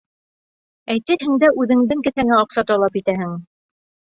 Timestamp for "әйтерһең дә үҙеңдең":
0.93-2.01